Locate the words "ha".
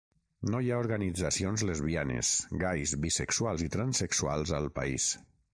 0.75-0.79